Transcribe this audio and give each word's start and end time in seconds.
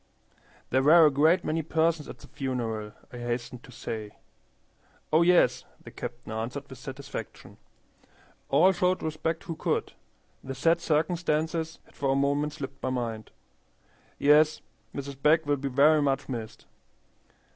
"There 0.71 0.81
were 0.81 1.05
a 1.05 1.11
great 1.11 1.43
many 1.45 1.61
persons 1.61 2.09
at 2.09 2.17
the 2.17 2.27
funeral," 2.27 2.93
I 3.13 3.19
hastened 3.19 3.61
to 3.65 3.71
say. 3.71 4.09
"Oh 5.13 5.21
yes," 5.21 5.63
the 5.79 5.91
captain 5.91 6.31
answered, 6.31 6.67
with 6.67 6.79
satisfaction. 6.79 7.57
"All 8.49 8.71
showed 8.71 9.03
respect 9.03 9.43
who 9.43 9.55
could. 9.55 9.93
The 10.43 10.55
sad 10.55 10.81
circumstances 10.81 11.77
had 11.85 11.93
for 11.93 12.09
a 12.13 12.15
moment 12.15 12.53
slipped 12.53 12.81
my 12.81 12.89
mind. 12.89 13.29
Yes, 14.17 14.61
Mrs. 14.95 15.21
Begg 15.21 15.45
will 15.45 15.57
be 15.57 15.69
very 15.69 16.01
much 16.01 16.27
missed. 16.27 16.65